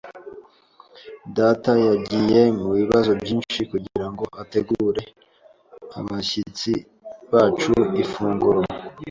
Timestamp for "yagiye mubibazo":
1.87-3.11